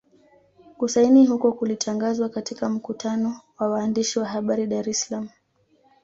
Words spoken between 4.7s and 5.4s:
es Salaam